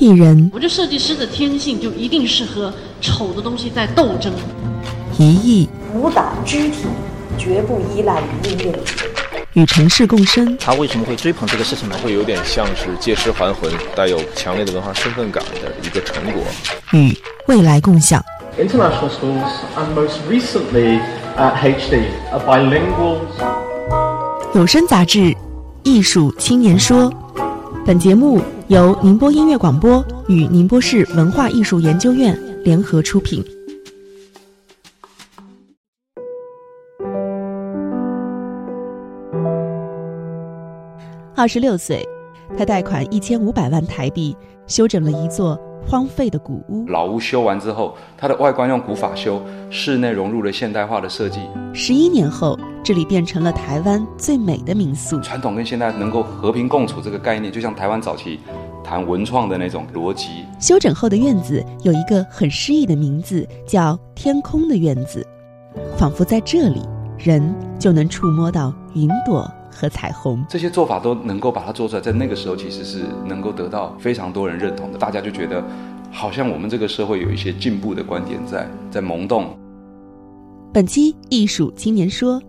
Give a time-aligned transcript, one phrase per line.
[0.00, 4.32] 一人我这设计师的天性就一定是和丑的东西在斗争。
[5.18, 6.86] 一艺舞蹈肢体
[7.36, 8.78] 绝不依赖于音乐。
[9.54, 11.96] 与城市共生，他为什么会追捧这个事情呢？
[12.00, 16.42] 会有点像是借尸还魂，带有强烈的文化身份感的一个成果。
[16.92, 17.12] 与
[17.48, 18.22] 未来共享。
[18.56, 21.00] International schools and most recently
[21.36, 23.18] at HD are bilingual.
[24.54, 25.18] 有声杂志
[25.82, 27.10] 《艺术青年说》，
[27.84, 33.42] 本节目由宁波音乐广播与宁波市文化艺术研究院联合出品。
[41.34, 42.06] 二十六岁，
[42.58, 44.36] 他贷款一千五百万台币
[44.66, 46.84] 修整了一座荒废的古屋。
[46.88, 51.40] 老屋修完之后，它的外观用古法修，室内融入了现代化的设计。
[51.72, 55.18] 十一年后，这里变成了台湾最美的民宿。
[55.20, 58.38] 传统跟现代能够和平共处这个概念，就像台湾早期
[58.84, 60.44] 谈文创的那种逻辑。
[60.60, 65.26] 修整后的院子有一个很诗意的名字，叫“天空的院子”，
[65.96, 66.82] 仿佛在这里，
[67.16, 70.44] 人就能触摸到云朵和彩虹。
[70.48, 74.98] 这些做法都能够把它做出来，在那个时候其实是能够得到非常多人认同的。
[74.98, 75.62] 大家就觉得，
[76.10, 79.56] 好像我们这个社会有一些进步的观点在在萌动。
[80.74, 82.42] 本期艺术青年说，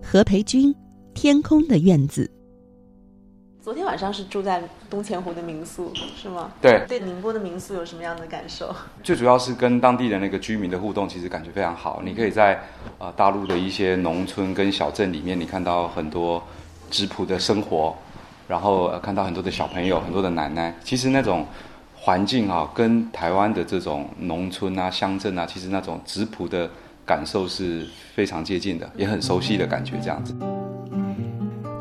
[0.00, 0.72] 何培军，
[1.12, 2.24] 《天空的院子》。
[3.60, 6.52] 昨天晚上是住在东钱湖的民宿，是吗？
[6.62, 6.84] 对。
[6.86, 8.72] 对宁波的民宿有什么样的感受？
[9.02, 12.00] 最主要是跟当地的那个居民的互动，其实感觉非常好。
[12.04, 12.60] 你可以在
[12.98, 16.40] 呃大陆的一些农村跟小镇里面，你看到很多
[16.90, 17.94] 质朴的生活，
[18.48, 20.74] 然后、呃、看到很多的小朋友、很多的奶奶。
[20.82, 21.46] 其实那种
[21.94, 26.70] 环境啊，跟台湾的这种农村啊、乡镇啊，其实那种质朴的
[27.04, 30.34] 感受是非常接近的，也很熟悉的感觉，这样子。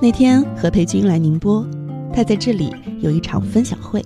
[0.01, 1.65] 那天何培军来宁波，
[2.13, 4.03] 他在这里有一场分享会。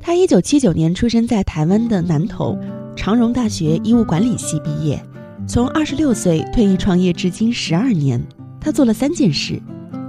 [0.00, 2.56] 他一九七九年出生在台湾的南投
[2.96, 5.00] 长荣大学医务管理系毕业，
[5.46, 8.24] 从二十六岁退役创业至今十二年，
[8.60, 9.60] 他做了三件事：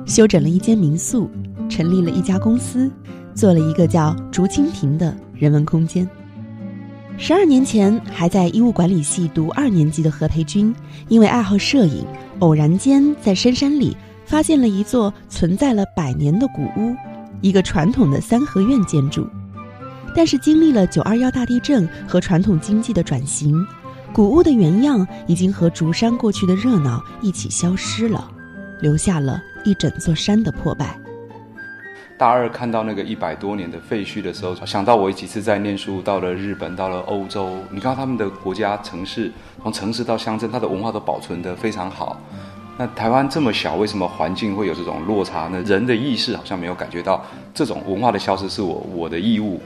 [0.10, 1.30] 修整了一间民宿，
[1.70, 2.92] 成立了一家公司，
[3.36, 6.10] 做了一个叫竹蜻蜓的人文空间。
[7.16, 10.74] 十二年前还在医务管理系读二年级的何培军，
[11.10, 12.04] 因为爱好摄影，
[12.40, 13.96] 偶然间在深山里。
[14.26, 16.96] 发现了一座存在了百年的古屋，
[17.42, 19.28] 一个传统的三合院建筑。
[20.16, 23.60] 但是经历了九二幺大地震和传统经济的转型，
[24.14, 28.30] 古屋的原样已经和竹山过去的热闹一起消失了，
[28.82, 30.98] 留下了一整座山的破败。
[32.18, 39.32] 大二看到那个一百多年的废墟的时候，想到我几次在念书，到了日本，到了欧洲，你看他们的国家城市，
[39.64, 42.20] 从城市到乡镇，它的文化都保存得非常好。
[42.78, 45.62] 那台湾这么小，为什么环境会有这种落差呢？
[45.66, 49.62] 人的意识好像没有感觉到这种文化的消失是我我的义务，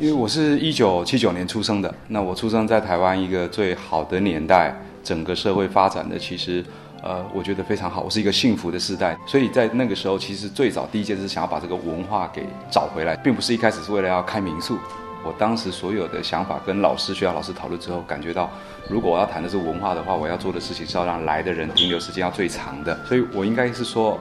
[0.00, 4.74] 因为我是一九七九年出生的，那我出生在台湾一个最好的年代，
[5.04, 6.64] 整个社会发展的其实
[7.02, 14.78] 呃，我觉得非常好，我是一个幸福的时代，所以在那个时候，其实最早第一件事想要把这个文化给找回来，并不是一开始是为了要开民宿。
[15.22, 18.50] 我当时所有的想法跟老师、学校老师讨论之后，感觉到，
[18.88, 22.98] 如果我要谈的是文化的话，我要做的事情是要让来的人停留时间要最长的。
[23.04, 24.18] 所以我应该是说，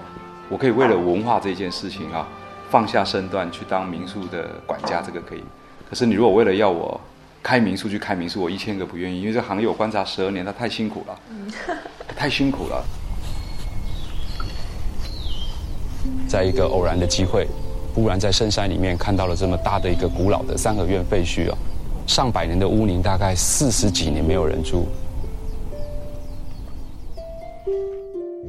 [0.50, 2.28] 我可以为了文化这件事情啊，
[2.70, 5.44] 放下身段去当民宿的管家，这个可以。
[5.90, 7.00] 可是你如果为了要我
[7.42, 11.20] 开民宿去开民宿，我一千个不愿意，因为这行业我观察十二年，它太辛苦了，
[12.16, 12.86] 太辛苦了。
[16.28, 17.48] 在一个偶然的机会。
[17.92, 21.58] 忽然在深山里面看到了这么大的一个古老的三合院废墟啊，
[22.06, 24.88] 上百年的屋龄，大概四十几年没有人住。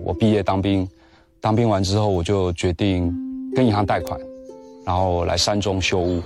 [0.04, 0.86] 我毕业当兵，
[1.40, 3.12] 当兵完之后我就决定
[3.56, 4.20] 跟银行贷款，
[4.84, 6.22] 然后来山中修屋。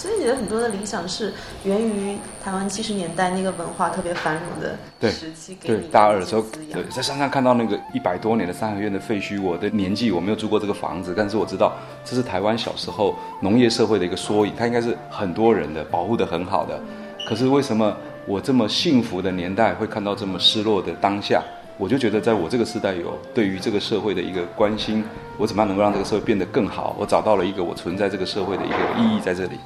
[0.00, 1.30] 所以你的很多的理想是
[1.62, 9.42] 源于台湾七十年代那个文化特别繁荣的时期，对大二的时候，对在山上看到那个一百多年的三合院的废墟。
[9.42, 16.80] 我的年纪我没有住过这个房子，但是我知道这是台湾小时候农业社会的一个缩影，它应该是很多人的保护的很好的。
[17.28, 17.94] 可是为什么
[18.24, 21.42] 我这么幸福的年代会看到这么失落的当下？
[21.76, 25.04] 我就觉得在我这个时代有对于这个社会的一个关心，
[25.36, 26.96] 我怎么样能够让这个社会变得更好？
[26.98, 29.58] 我找到了一个我存在这个社会的一个意义在这里。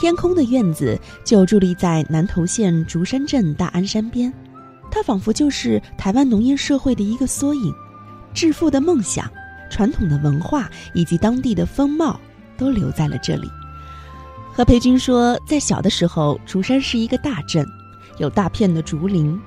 [0.00, 4.32] 天空的院子就伫立在南投县竹山镇大安山边，
[4.90, 7.70] 它仿佛就是台湾农业社会的一个缩影。
[8.32, 9.30] 致富的梦想、
[9.70, 12.18] 传统的文化以及当地的风貌
[12.56, 13.46] 都留在了这里。
[14.54, 17.66] 何培军说，在小的时候，竹山是一个大镇，
[18.16, 19.38] 有大片的竹林。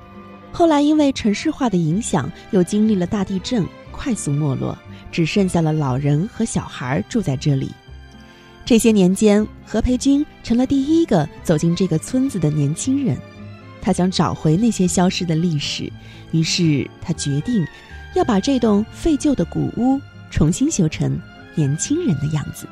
[0.52, 4.78] 后来因为城市化的影响，又经历了大地震，快速没落，
[5.12, 7.72] 只剩下了老人和小孩住在这里。
[8.66, 13.18] 这些年间，何培军成了第一个走进这个村子的年轻人。
[13.82, 15.92] 他想找回那些消失的历史，
[16.32, 17.66] 于是他决定
[18.16, 20.00] 要把这栋废旧的古屋
[20.32, 21.20] 重新修成
[21.56, 22.66] 年轻人的样子。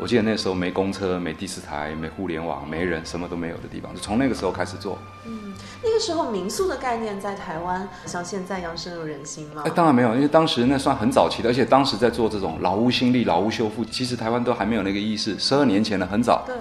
[0.00, 4.98] 我记得那时候没公车、没第四台、没互联网、没人，什么都没有的地方，就从那个时候开始做。
[5.26, 5.52] 嗯，
[5.84, 9.62] 那个时候民宿的概念在台湾像现在一样深入人心吗？
[9.66, 15.38] 哎，当然没有，因为当时那算很早期的，而且当时在做这种老屋新立、老屋修复，其实台湾都还没有那个意识。
[15.38, 16.44] 十二年前了，很早。
[16.46, 16.56] 对。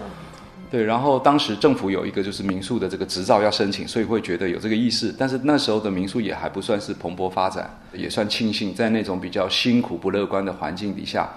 [0.71, 5.11] 对，然后当时政府有一个就是民宿的这个执照要申请，所以会觉得有这个意识。
[5.17, 11.27] 但是那时候的民宿也还不算是蓬勃发展，也算庆幸在那种比较辛苦不乐观的环境底下。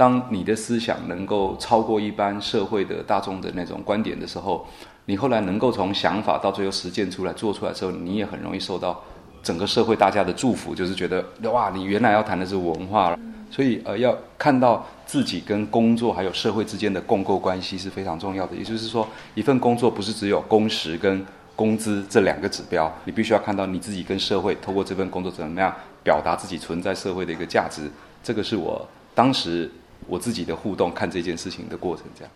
[0.00, 4.66] 当你的思想能够超过一般社会的大众的那种观点的时候，
[5.04, 8.98] 你后来能够从想法到最后实践出来做出来之后，你也很容易受到
[9.42, 13.18] 整个社会大家的祝福，就是觉得哇，你原来要谈的是文化了。
[13.50, 18.56] 所以呃，要看到自己跟工作还有社会之间的共构关系是非常重要的。
[18.56, 21.22] 也就是说，一份工作不是只有工时跟
[21.54, 25.70] 工资这两个指标，你必须要看到你自己跟社会透过这份工作怎么样
[26.02, 27.82] 表达自己存在社会的一个价值。
[28.22, 29.70] 这个是我当时。
[30.10, 32.32] 我自己的互动，看这件事情的过程，这样。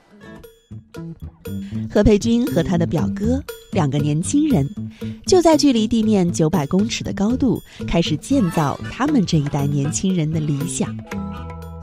[1.91, 3.43] 何培军和他的表哥
[3.73, 4.69] 两个年轻人，
[5.27, 10.97] 就在距离地面九百公尺的高度，开始建造他们这一代年轻人的理想。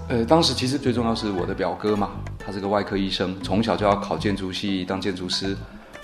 [0.08, 5.56] 呃，当时其实最重要是我的表哥嘛，他是个外科医生，从小就要考建筑系当建筑师，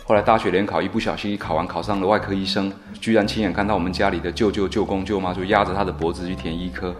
[0.06, 6.96] 后来大学联考一不小心考完考上了外科医生，居然亲眼看到我们家里的舅舅、舅公、舅妈就压着他的脖子去填医科。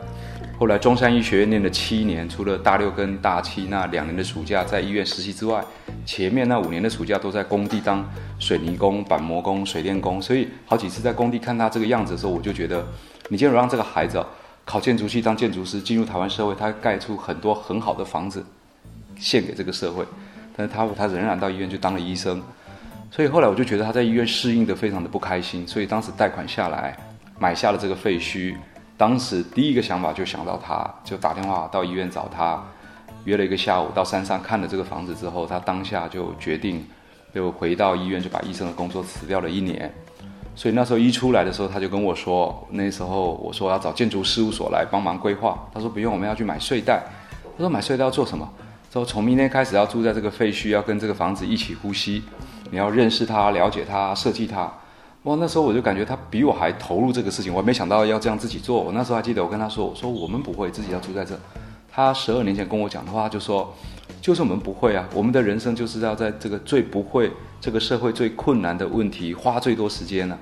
[0.60, 5.64] 后来中山医学院念了七年，除了大六跟大七那两年的暑假在医院实习之外，
[6.04, 8.04] 前面那五年的暑假都在工地当
[8.40, 10.20] 水泥工、板模工、水电工。
[10.20, 12.84] 所以好几次在工地看他这个样子的时候，我就觉得，
[13.30, 14.26] 你既然让这个孩子
[14.66, 18.44] 考建筑系当建筑师，进入台湾社会，他盖出很多很好的房子，
[19.16, 20.04] 献给这个社会。
[20.56, 22.42] 但是他他仍然到医院去当了医生，
[23.12, 26.98] 所以后来我就觉得他在医院适应的非常的不开心，所以当时贷款下来
[27.38, 28.56] 买下了这个废墟。
[28.98, 32.62] 当时第一个想法就想到他，就打电话到医院找他，
[33.26, 36.84] 约了一个下午到山上看了这个房子之后，他当下就决定，
[37.34, 39.94] 就回到医院就把医生的工作辞掉了一年。
[40.56, 47.04] 所以那时候一出来的时候，他就跟我说，那时候我说要找建筑事务所来帮忙规划，他说不用，我们要去买睡袋。
[47.56, 48.50] 他说买睡袋要做什么？
[48.92, 52.24] 说从明天开始要住在这个废墟，要跟这个房子一起呼吸，
[52.72, 54.72] 你要认识它、了解它、设计它。
[55.28, 58.82] 哇，那时候我就感觉他比我还投入这个事情，我没想到要这样自己做。
[58.82, 61.38] 我那时候还记得，我跟他说：“我说我们不会自己要住在这。”
[61.92, 63.76] 他十二年前跟我讲的话就说
[64.24, 67.30] ：“就是我们不会啊，我们的人生就是要在这个最不会、
[67.60, 70.40] 这个社会最困难的问题花最多时间呢，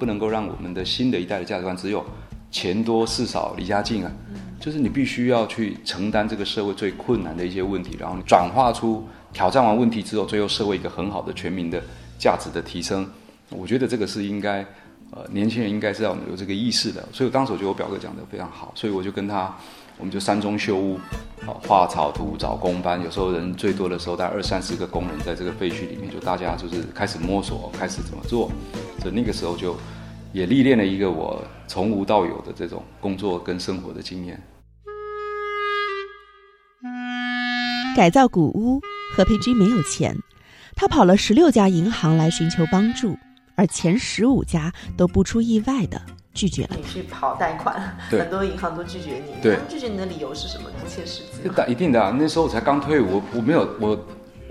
[0.00, 2.04] 不能够让我们的新的一代的价值观只有
[2.50, 4.10] 钱多事少离家近啊，
[4.58, 11.80] 就是你必须要去承担这个社会最困难的一些问题，然后转化出挑战完问题之后，最后社会一个很好的全民的
[12.18, 13.08] 价值的提升。”
[13.50, 14.66] 我觉得这个是应该，
[15.10, 17.06] 呃，年轻人应该是要有这个意识的。
[17.12, 19.54] 所以我当时我觉得我表哥讲的非常好，所以我就跟他，
[19.98, 20.96] 我们就山中修屋，
[21.46, 23.02] 啊，画草图，找工班。
[23.04, 28.50] 有时候人最多的时候，大概二三十个工人在这个废墟里面，就大家就是开始摸索，开始怎么做。
[29.00, 29.76] 所以那个时候就
[30.32, 34.42] 也历练了一个我从无到有的这种工作跟生活的经验。
[37.94, 38.80] 改造古屋，
[39.14, 40.16] 何培军没有钱，
[40.74, 43.16] 他跑了十六家银行来寻求帮助。
[43.54, 46.00] 而前十五家都不出意外的
[46.32, 49.40] 拒绝了你去跑贷款， 很多银行都拒绝你。
[49.40, 50.68] 对，拒绝你的理由是什么？
[50.82, 51.70] 不切实际。
[51.70, 54.06] 一定的啊，那时候我才刚退伍，我没有我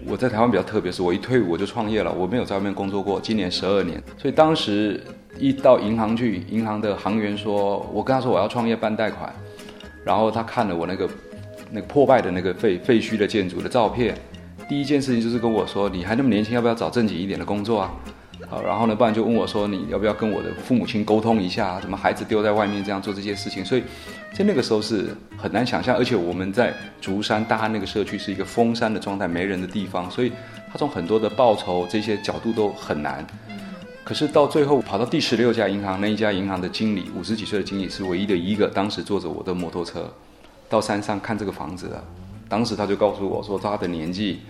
[0.05, 4.01] 我在台湾比较特别，是我一退伍我就创业了，我没有在外面工作过，今年十二年。
[4.17, 5.03] 所以当时
[5.37, 9.33] 一到银行去，银行的行员说，我跟他说我要创业办贷款，
[10.05, 11.09] 然后他看了我那个
[11.69, 14.15] 那个破败的那个废废墟的建筑的照片，
[14.69, 17.91] 第一件事情就是跟我说，你还那么年轻，要不要找正经一点的工作啊？
[18.49, 23.63] 好，然后呢，不然就问我说，你要不要跟我的父母亲沟通一下，怎么孩子丢在外面这样做这些事情？
[23.65, 23.83] 所以，
[24.33, 30.31] 在那个时候是很难想象，而且我们在竹山大安那个社区是一个封山的状态，没人的地方，所以
[30.71, 33.25] 他从很多的报酬这些角度都很难。
[34.03, 40.11] 可是到最后跑到第十六家银行，那一家银行的经理五十几岁的经理是唯一的一个，当时坐着我的摩托车
[40.69, 42.03] 到山上看这个房子的，
[42.49, 44.41] 当时他就告诉我说他的年纪。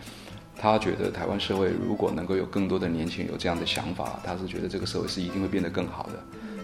[0.57, 6.13] 他觉得台湾社会如果能够有更多的年轻人有这样的想法，他是觉得这个社会是一定会变得更好的。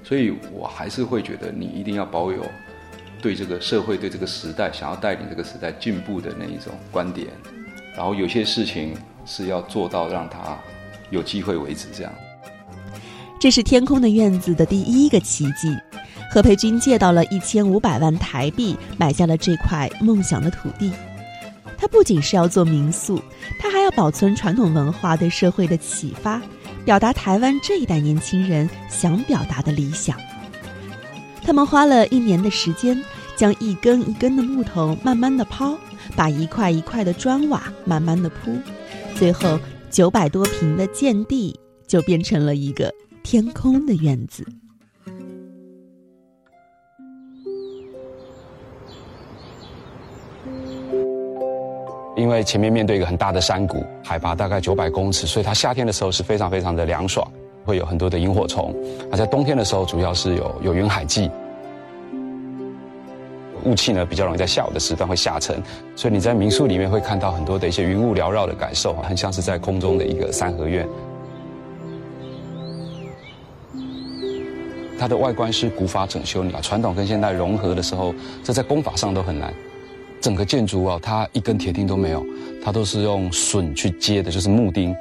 [0.03, 2.45] 所以我还是会觉得你一定要保有
[3.21, 7.27] 对这个社会、对这个时代想要带领这个时代进步的那一种观点。
[7.97, 10.57] 然后有些事情是要做到让他
[11.09, 11.87] 有机会为止。
[11.93, 12.13] 这样，
[13.39, 15.75] 这是天空的院子的第一个奇迹。
[16.31, 20.93] 何培军借到了一千五百万台币，买下了这块梦想的土地。
[21.79, 23.21] 他不仅是要做民宿，
[23.57, 26.41] 他还要保存传统文化对社会的启发，
[26.83, 30.17] 表达台湾这一代年轻人想表达的理想。
[31.41, 33.01] 他们花了一年的时间，
[33.37, 35.77] 将一根一根的木头慢慢的抛，
[36.17, 38.55] 把一块一块的砖瓦慢慢的铺，
[39.15, 39.57] 最后
[39.89, 41.57] 九百多平的建地
[41.87, 42.93] 就变成了一个
[43.23, 44.45] 天空的院子。
[52.19, 57.25] 因为前面面对一个很大的山谷，海拔大概九百公尺，所以它夏天的时候是非常非常的凉爽。
[57.65, 58.73] 会有很多的萤火虫，
[59.11, 61.29] 而在冬天的时候，主要是有有云海季，
[63.63, 65.61] 雾气呢比较容易在下午的时段会下沉，
[65.95, 70.87] 所以你在民宿里面会看到很多的一些云雾缭绕的感受，很像是在空中的一个三合院。
[74.97, 79.53] 它的外观是古法整修，你把传统跟现代融合的时候，这在工法上都很难。
[80.21, 82.25] 整个建筑啊，它一根铁钉都没有，
[82.63, 84.95] 它都是用榫去接的，就是木钉。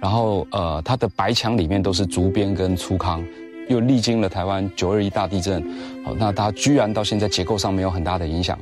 [0.00, 3.22] 然后，呃，它的白墙里面都是竹编跟粗糠，
[3.68, 5.62] 又历经了台湾九二一大地震，
[6.04, 8.58] 好，那它居然到现在结构上没有很大的影响。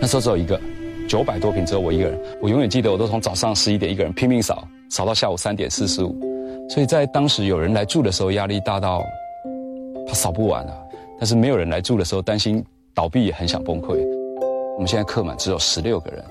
[0.00, 0.60] 那时候只有一个，
[1.06, 6.16] 九百多平只有我一个人，我永远记得，我都从早上十一点一个人拼命扫，扫到下午三点四十五，
[6.70, 9.04] 所以在当时有人来住的时候，压力大到
[10.06, 10.72] 他扫不完啊。
[11.18, 13.96] 但是没有人来住的时候，担心倒闭，也很想崩溃。
[14.74, 16.22] 我们现在客满只有十六个人。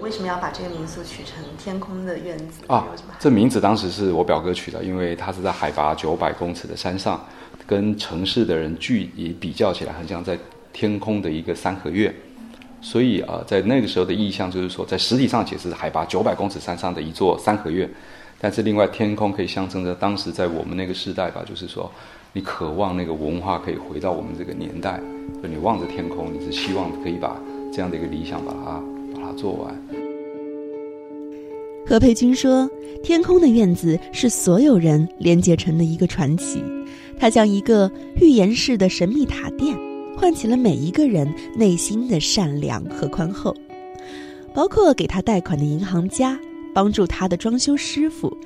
[0.00, 2.86] 为什么要把这个民宿取成“天空的院子”啊？
[3.18, 7.24] 这名字当时是我表哥取的，因为他是在海拔九百公尺的山上，
[7.66, 10.36] 跟城市的人距离比较起来，很像在
[10.72, 12.12] 天空的一个三合院。
[12.82, 17.88] 所以啊，在那个时候的意象就是说，在实体上解释海拔九百公尺山上的一座三合院，
[18.38, 21.90] 但是另外天空可以象征着当时在我们那个时代吧，就是说
[22.36, 25.00] 你渴望那个文化可以回到我们这个年代，
[25.40, 27.40] 就你望着天空，你是希望可以把
[27.72, 28.82] 这样的一个理想把它
[29.14, 29.32] 把它。
[29.34, 29.72] 做完。
[31.86, 32.68] 何佩君说
[33.04, 36.60] ：“天空的院子是所有人连接成的一个传奇，
[37.18, 37.88] 它像一个
[38.20, 39.76] 预言式的神秘塔殿，
[40.16, 43.54] 唤起了每一个人内心的善良和宽厚，
[44.52, 46.36] 包括给他贷款的银行家，
[46.74, 48.36] 帮助他的装修师傅。”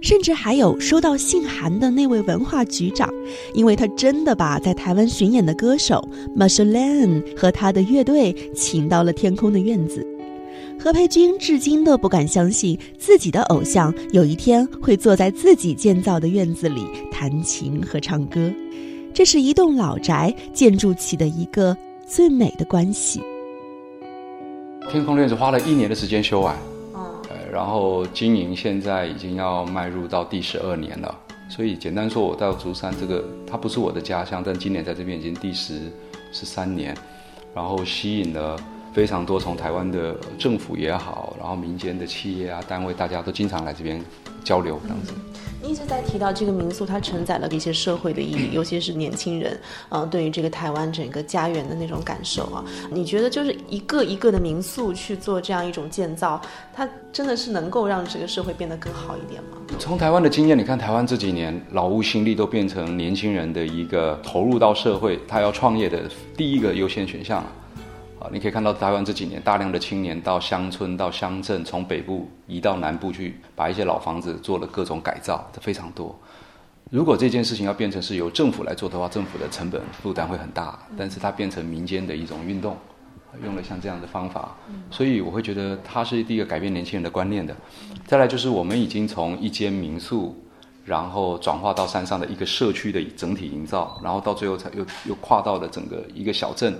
[0.00, 3.08] 甚至还有收到信函的那位文化局长，
[3.54, 10.06] 因为他真的把在台湾巡演的歌手 Marshall 和他的乐队请到了天空的院子。
[10.78, 18.52] 何培军至今都不敢相信自己的偶像有一天会坐在自己建造的院子里弹琴和唱歌。
[19.14, 21.74] 这是一栋老宅建筑起的一个
[22.06, 23.20] 最美的关系。
[24.90, 26.54] 天空院子花了一年的时间修完。
[27.56, 35.90] 然后经营现在已经要迈入到第十二年了，所以简单说，我到竹山这个，它不是我的家乡，但今年在这边已经第十
[36.34, 36.94] 十三年，
[37.54, 38.60] 然后吸引了
[38.96, 44.02] 非常多从台湾的政府也好，然后民间的企业啊单位，大家都经常来这边
[44.42, 45.12] 交流这样子。
[45.62, 49.60] 你一直在提到这个民宿，它承载了一些社会的意义，尤其是年轻人，
[49.90, 52.64] 呃，对于这个台湾整个家园的那种感受啊。
[52.90, 56.40] 你觉得就是一个一个的民宿去做这样一种建造，
[56.72, 59.58] 它真的是能够让这个社会变得更好一点吗？
[59.78, 67.52] 从台湾的经验，你看台湾这几年劳务心力都变成年轻人的一个投入到社会，他要创业的第一个优先选项了。
[68.32, 76.18] 你可以看到台湾这几年大量的青年到乡村、到乡镇，从北部移到南部去，把一些老房子做了各种改造，这非常多。
[76.90, 80.78] 如果这件事情要变成是由政府来做的话，政府的成本负担会很大。
[80.96, 82.76] 但是它变成民间的一种运动，
[83.44, 84.56] 用了像这样的方法，
[84.90, 87.54] 所以我会觉得它是第一个改变年轻人的观念的。
[88.06, 90.36] 再来就是我们已经从一间民宿，
[90.84, 96.78] 然后转化到山上的一个社区的整体营造，然后到最后才又又跨到了整个一个小镇。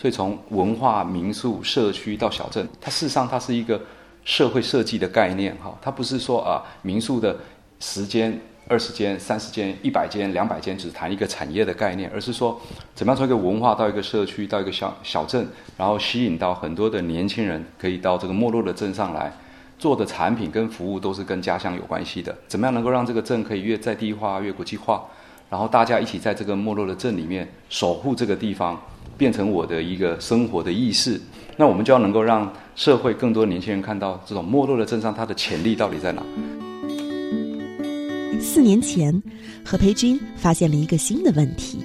[0.00, 3.78] 所以从文化、民宿、社区到小镇，它事实上它是一个
[4.24, 7.36] 社会设计的概念，哈，它不是说啊民宿的
[7.80, 12.58] 十间、二十间、三十间、一百间、两百间，只谈一个产业的概念，而是说
[12.94, 19.30] 怎么样从一个文化到一个社区到一个小小镇，然后吸引到很多的年轻人可以到这个没落的镇上来，
[19.78, 25.04] 做的产品跟服务都是跟家乡有关系的，怎么样能够让这个镇可以越在地化越国际化，
[25.50, 28.80] 然后大家一起在这个没落的镇里面守护这个地方。
[29.18, 31.20] 变成我的一个生活的意识，
[31.58, 36.22] 那我们就要能够让社会更多年轻人看到这种没落的镇上它的潜力到底在哪。
[38.40, 39.22] 四年前，
[39.62, 41.84] 何培军发现了一个新的问题，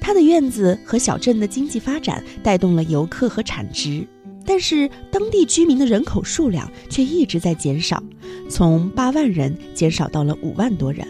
[0.00, 4.02] 他的院子和小镇的经济发展带动了游客和产值，
[4.46, 8.02] 但是当地居民的人口数量却一直在减少，
[8.48, 11.06] 从八万人减少到了五万多人，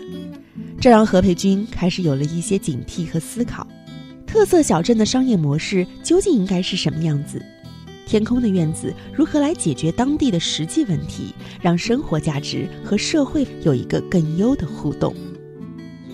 [0.83, 3.65] 这让何培军开始有了一些警惕和思考：
[4.27, 7.41] 特色小镇的商业模式究竟应该是什么样子？
[8.05, 15.15] 天空的院子如何来解决当地的实际问题，让生活价值和社会有一个更优的互动？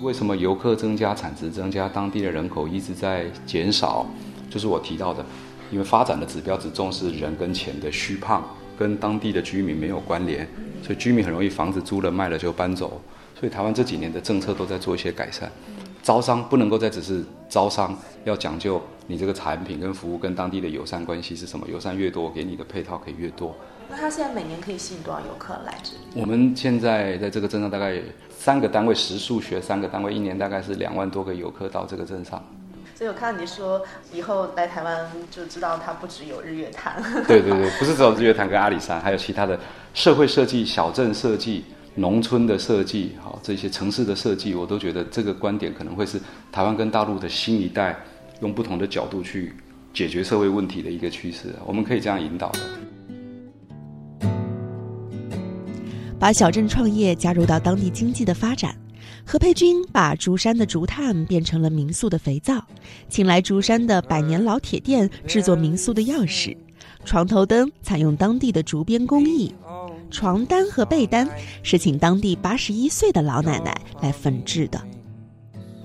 [0.02, 4.06] 为什么游客增加、产值增加，当地的人口一直在减少？
[4.50, 5.24] 就是我提到的，
[5.72, 8.46] 因为发展的指标只重视人跟钱的虚胖，
[8.78, 10.46] 跟当地的居民没有关联，
[10.82, 13.00] 所以居民很容易房子租了卖了就搬走。
[13.38, 15.48] 所以台湾这几年的政策都在做一些改善，
[16.02, 21.64] 招商不能够再只是招商，要讲究你这个产品跟服务跟当地的友善关系是什么？
[21.68, 23.54] 友善越多，给你的配套可以越多。
[23.88, 26.20] 那他现在每年可以吸引多少游客来这里？
[26.20, 28.02] 我们现在在这个镇上大概
[28.36, 32.44] 三个单位，实数学三个单位，一年大概是两万多个游客到这个镇上。
[32.96, 33.80] 所以我看到你说
[34.12, 37.00] 以后来台湾就知道它不只有日月潭。
[37.28, 39.56] 对对对，不是只有日月潭跟阿里山，还有其他的
[39.94, 41.64] 社会设计、小镇设计、
[41.98, 46.20] 农村的设计，好这些城市的设计，我都觉得这个观点可能会是
[46.52, 47.98] 台湾跟大陆的新一代
[48.40, 49.52] 用不同的角度去
[49.92, 51.52] 解决社会问题的一个趋势。
[51.66, 52.60] 我们可以这样引导的。
[56.20, 58.76] 把小镇创业加入到当地经济的发展。
[59.24, 62.64] 何佩君把竹山的竹炭变成了民宿的肥皂，
[63.08, 66.56] 请来竹山的百年老铁店制作民宿的钥匙，
[67.04, 69.52] 床头灯采用当地的竹编工艺，
[70.10, 71.28] 床单和被单
[71.62, 74.80] 是请当地八十一岁的老奶奶来缝制的。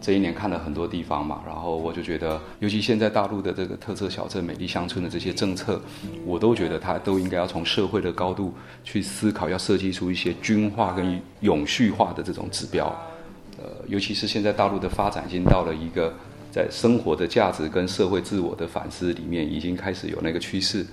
[0.02, 5.82] 这一年看了很多地方嘛，然后我就觉得，尤其现在大陆的这个特色小镇、美丽乡村的这些政策，
[6.26, 8.54] 我都觉得它都应该要从社会的高度
[8.84, 12.94] 去思考，要设计出一些均化跟永续化的这种指标。
[13.58, 16.14] 呃，尤其是现在大陆的发展已经到了一个
[16.52, 20.86] 在生活的价值跟社会自我的反思里面，已经开始有那个趋势。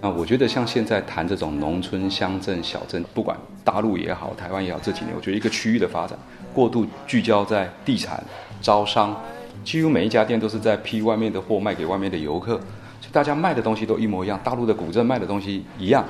[0.00, 6.18] 那我觉得像现在谈这种农村、乡镇、小镇，不管大陆也好，台湾也好，这几年我觉得一个区域的发展
[6.54, 8.22] 过度聚焦在地产、
[8.60, 9.18] 招商，
[9.64, 12.54] 几乎每一家店都是在批外面的货卖给外面的游客，
[13.00, 14.38] 所以大家卖的东西都一模一样。
[14.44, 16.04] 大陆的古镇卖的东西一样，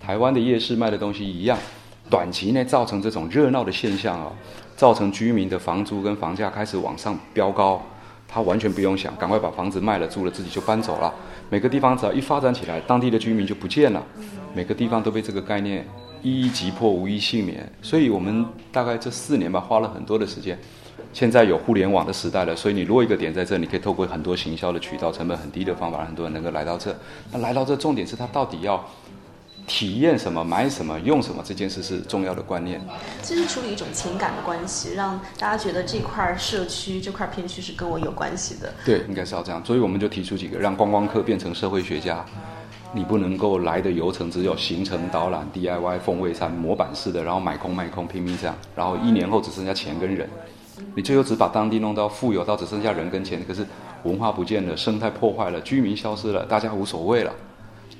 [0.00, 1.58] 台湾的夜市卖的东西一样。
[2.10, 4.30] 短期内造成这种热闹的现象啊，
[4.76, 7.80] 造成居民的房租跟房价开始往上飙高，
[8.28, 11.14] 他完全不用想，赶快把房子卖了租了，自己就搬走了。
[11.52, 14.02] 每个地方只要一发展起来，当地的居民就不见了，
[14.54, 15.86] 每个地方都被这个概念
[16.22, 17.70] 一一击破，无一幸免。
[17.82, 20.58] 所以我们大概这四年吧，花了很多的时间。
[21.12, 26.96] 现在有互联网的时代了，所以你落一个点在这，你可以透过很多行销的渠道，成本很低的方法，让很多人能够来到这。
[27.30, 28.82] 那来到这，重点是他到底要。
[29.66, 32.80] 体验什么、买什么、用什么，这件事是重要的观念。
[33.22, 38.72] 其实处理一种情感的关系，让大家觉得这块社区、这块片区是跟我有关系的。
[38.84, 39.64] 对，应该是要这样。
[39.64, 42.24] 所以我们就提出几个，让观光客变成社会学家。
[42.94, 48.54] 你不能够来的游程只有行程导览、DIY、风味餐、模板式的，然后买空卖空，拼命这样。
[48.76, 50.28] 然后一年后只剩下钱跟人，
[50.94, 53.66] 你最后只把当地弄到富有到只剩下人跟钱，可是
[54.02, 57.32] 文化不见了，生态破坏了，居民消失了，大家无所谓了。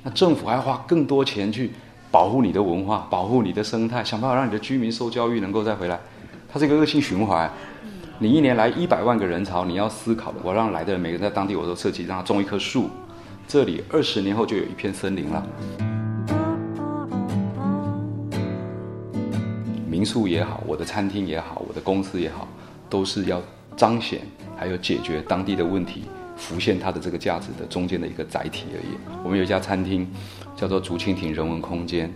[0.03, 1.71] 那政府还要花更多钱去
[2.11, 5.99] 保护你的文化，保护你的生态，想办法让你的居民受教育，能够再回来。
[6.53, 7.51] 它是一个恶性循环。
[8.19, 12.89] 你一年来一百万个人潮，你要思考的，我让来的人每个人在当地我都设计让他种一棵树，
[13.49, 15.47] 这里二十年后就有一片森林了。
[19.89, 22.47] 民宿也好，我的餐厅也好，我的公司也好，
[22.91, 23.41] 都是要
[23.77, 24.21] 彰显
[24.57, 26.05] 还有解决当地的问题。
[26.43, 28.99] 浮现它的这个价值的中间的一个载体而已。
[29.23, 30.05] 我们有一家餐厅，
[30.57, 32.13] 叫做竹蜻蜓人文空间，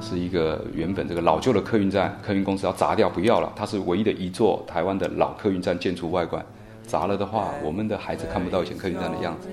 [0.00, 6.44] 是一个原本这个老旧的客运站，客运公司要砸掉不要了，它是唯一的一座台湾的老客运站建筑外观，
[6.86, 9.48] 砸了的话，我们的孩子看不到以前客运站的样子。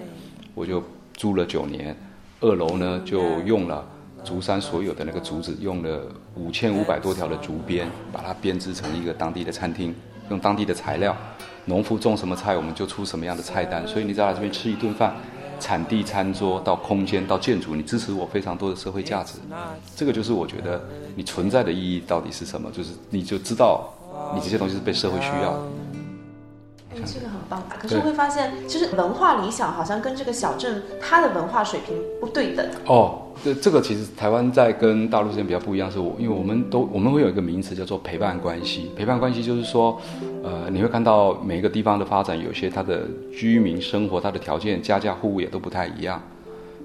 [0.54, 0.82] 我就
[1.14, 1.94] 租了九年，
[2.40, 3.86] 二楼呢就用了
[4.24, 6.04] 竹山所有的那个竹子，用了
[6.36, 9.94] 五千五百多条的竹编，把它编织成一个当地的餐厅，
[10.30, 11.16] 用当地的材料。
[11.66, 13.88] 农夫种什么菜，我们就出什么样的菜单。
[13.88, 15.16] 所以你在来这边吃一顿饭，
[15.60, 19.40] 产地餐桌到空间到建筑，你支持我非常多的社会价值。
[19.96, 20.84] 这个就是我觉得
[21.16, 22.70] 你存在的意义到底是什么？
[22.72, 23.90] 就是你就知道
[24.34, 25.60] 你这些东西是被社会需要。
[27.04, 32.66] 这个很棒，可是会发现，其实文化理想好像跟这个小镇它的文化水平不对等。
[32.86, 38.92] 哦，这这个其实台湾在跟大陆之间比较不一样，是我因为我们都我们会有一个名词叫做陪伴关系。
[38.96, 40.00] 陪伴关系就是说，
[40.44, 46.22] 呃，你会看到每一个地方的发展，有些它的居民生活、它的条件、家家户户也都不太一样。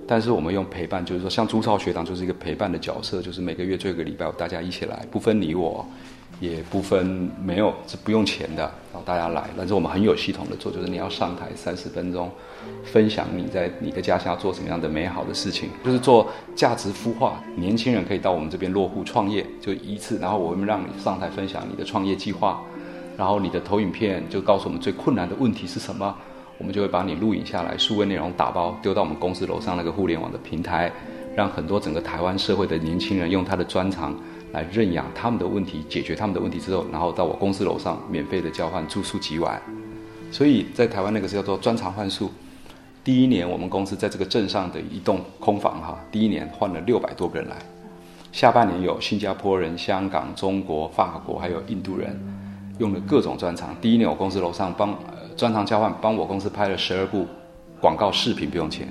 [0.06, 5.86] 但是我们用陪伴，就是说，像朱超学堂就是一个陪伴的角色，就是每个月做一个礼拜，大家一起来，不分你我。
[6.40, 12.30] 也不分没有是不用钱的，然后大家来，但是我们很有系统的做，就是你要上台三十分钟，
[12.82, 16.26] 分享你在你的家乡做什么样的美好的事情，就是做
[16.56, 17.42] 价值孵化。
[17.56, 22.62] 年轻人可以到我们这边落户创业，就一次，然后我们让你上台分享你的创业计划，
[23.18, 26.16] 然后你的投影片就告诉我们最困难的问题是什么，
[26.56, 30.90] 我们就会把你录影下来，数位内容打包丢到我们公司楼上那个互联网的平台，
[31.36, 34.18] 让很多整个台湾社会的年轻人用他的专长。
[34.52, 39.60] 来认养他们的问题，解决他们的问题之后，然后到我公司楼上免费的交换住宿几晚。
[40.32, 42.30] 所以在台湾那个是叫做专长换宿。
[43.02, 47.56] 第一年我们公司在这个镇上的一栋空房哈，第一年换了六百多个人来。
[48.30, 52.16] 下半年有新加坡人、香港、中国、法国还有印度人，
[52.78, 53.74] 用了各种专长。
[53.80, 54.96] 第一年我公司楼上帮
[55.36, 57.26] 专长交换，帮我公司拍了十二部
[57.80, 58.86] 广告视频不用钱，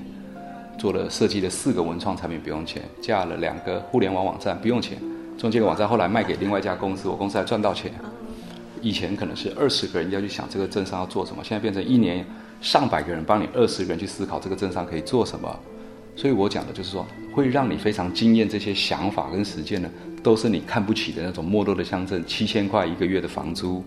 [0.78, 4.98] 做了设计的四个文创产品不用钱，架了两个互联网网站不用钱。
[5.40, 7.90] 中介网站后来卖给另外一家公司，我公司还赚到钱。
[8.82, 12.26] 以前可能是二十个人要去想这个镇上要做什么，现在变成一年
[12.60, 15.58] 上百个人帮你二十个人去思考这个镇上可以做什么。
[16.14, 19.90] 所以我讲的就是说，会让你非常惊艳这些想法跟实践呢，
[20.22, 23.82] 都是你看不起的那种没落的乡镇，七千块一个月的房租，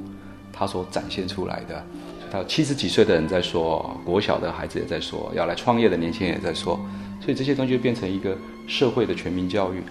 [0.50, 1.84] 它所展现出来的。
[2.30, 6.80] 到七十几岁的人在说，国小的孩子也在说，要来创业的年轻人也在说，
[7.20, 8.34] 所以这些东西就变成一个
[8.66, 9.82] 社会的全民教育。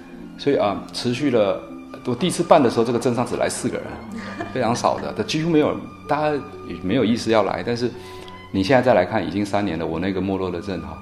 [0.42, 1.62] 所以啊，持续了。
[2.06, 3.86] 我第一次办的时候，这个镇上只来四个人，
[4.52, 5.76] 非常少的，他几乎没有，
[6.08, 6.36] 大家
[6.68, 7.62] 也没有意思要来。
[7.64, 7.92] 但是
[8.52, 10.98] 你现在再来看，已经三年了，我那个没落的镇哈，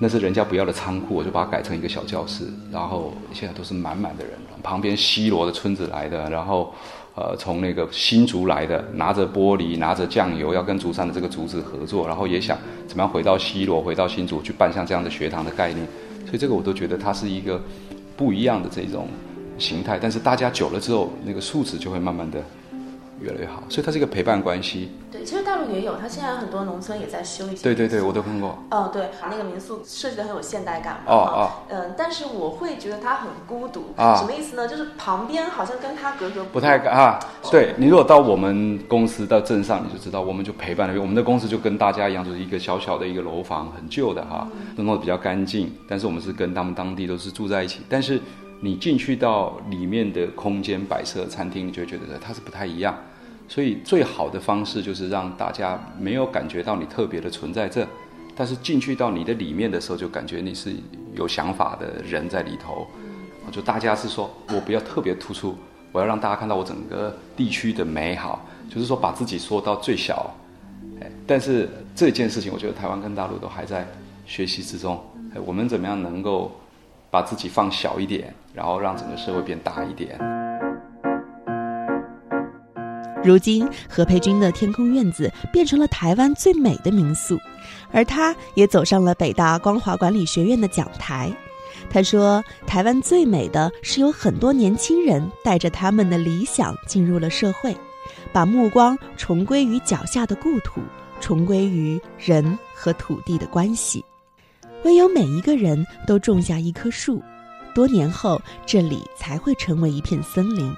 [0.00, 4.32] 那是人家不要的仓库，我就把它改成一个小教室，然后现在都是满满的人。
[4.60, 6.74] 旁边西罗的村子来的，然后
[7.14, 15.86] 呃从那个新竹来的，拿着玻璃，拿着酱油，要跟竹山的这个竹子合作，然后也想怎么样回到西罗，回到新竹去办像这样的学堂的概念。
[16.26, 17.62] 所以这个我都觉得它是一个。
[18.18, 19.08] 不一样的这种
[19.58, 22.42] 形态，但是大家久了之后，那个素质就会慢慢的
[23.20, 24.90] 越来越好，所以它是一个陪伴关系。
[25.10, 27.62] 对，其实大陆也有，它现在很多农村也在修一些。
[27.62, 28.58] 对对对，我都看过。
[28.70, 31.12] 哦，对，那个民宿设计的很有现代感嘛。
[31.12, 31.50] 哦哦。
[31.70, 33.94] 嗯，但是我会觉得它很孤独。
[33.96, 34.14] 啊。
[34.16, 34.68] 什么意思呢？
[34.68, 37.18] 就是旁边好像跟它格格不太啊。
[37.50, 41.00] 对你如果到我们公司到镇上，你就知道，我们就陪伴了。
[41.00, 45.72] 我们的公司就跟大家一样，就是一个小小的一个楼房，很旧的哈，弄得比较干净。
[45.88, 47.80] 但是我们是跟他们当地都是住在一起。
[47.88, 48.20] 但是
[48.60, 52.96] 你进去到里面的空间摆设餐厅，你就觉得它是不太一样。
[53.48, 57.86] 所以最好的方式就是让大家没有感觉到你特别的存在这，
[58.36, 60.74] 但是进去到你的里面的时候，就感觉你是
[61.14, 62.86] 有想法的人在里头。
[63.50, 65.56] 就大家是说我不要特别突出，
[65.90, 70.34] 我要让大家看到我整个地区的美好，就是说把自己缩到最小。
[71.00, 73.86] 哎，但是这件事情，我觉得台湾跟大陆都还在
[74.26, 75.02] 学习之中。
[75.34, 76.54] 哎，我们怎么样能够
[77.10, 80.18] 把自己放小一点，然后让整个社会变大一点？
[83.24, 87.38] 如今，何培君的天空院子变成了台湾最美的民宿，
[87.92, 91.30] 而他也走上了北大光华管理学院的讲台。
[91.90, 97.76] 他说：“台湾最美的是有很多年轻人带着他们的理想进入了社会，
[98.32, 100.80] 把目光重归于脚下的故土，
[101.20, 104.04] 重归于人和土地的关系。
[104.84, 107.22] 唯有每一个人都种下一棵树，
[107.74, 110.74] 多年后这里才会成为一片森林。”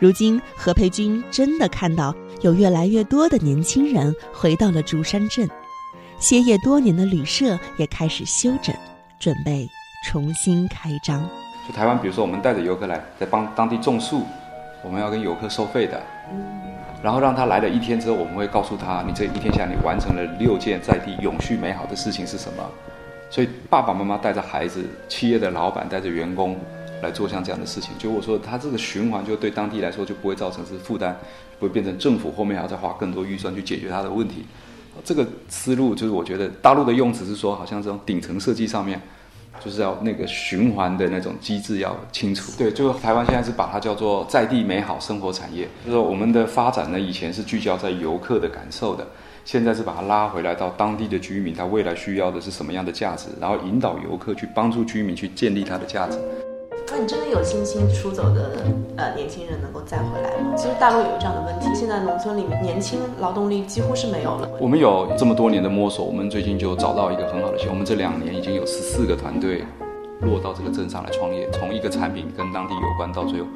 [0.00, 5.48] 如今，何培军真的看到有越来越多的年轻人回到了竹山镇，
[6.18, 8.74] 歇业多年的旅社也开始休整，
[9.20, 9.68] 准备
[10.04, 11.22] 重新开张。
[11.66, 14.22] 就台湾，比如说我们带着游客来，在帮当地种树，
[14.82, 16.02] 我们要跟游客收费的。
[17.02, 22.64] 然后让他来了一天之后，我们会告诉他，你这一天下你完成了六件在地永续美好的事情是什么。
[23.34, 26.56] 所以爸爸妈妈带着孩子，企业的老板带着员工。
[27.02, 31.14] 来做像这样的事情，就我说，他这个循环就对当地来说就不会造成是负担，
[31.58, 34.46] 不会变成政府后面还要再花更多预算去解决他的问题。
[35.04, 38.98] 这个思路就是我觉得大陆的用词是说，好像这种顶层设计上面，
[39.62, 42.52] 就是要那个循环的那种机制要清楚。
[42.56, 49.06] 对，就台湾现在是把它叫做在地美好生活产业，就是我们的发展呢，以前是聚焦在游客的感受的，
[49.44, 56.18] 现在是把它拉回来到当地的居民，他未来需要的是什么样的价值，然后引导游客去帮助居民去建立它的价值。
[56.90, 58.50] 那你真的有信心出走的
[58.96, 60.54] 呃年轻人能够再回来吗？
[60.56, 64.48] 其实大陆有这样的问题，现在农村里面年轻劳动力几乎是没有了。
[64.60, 67.68] 我们有这么多年的摸索，我们最近就找到一个很好的线。
[67.68, 69.64] 我们这两年已经有十四个团队
[70.20, 73.46] 落到这个镇上来创业，从一个产品跟当地有关，到最后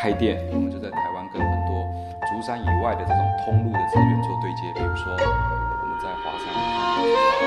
[0.00, 1.84] 开店，我们就在台湾跟很多
[2.26, 7.37] 竹山以外的这种通路的资源做对接，比如说我们在华山。